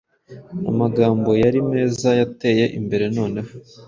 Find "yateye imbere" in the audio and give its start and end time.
2.19-3.05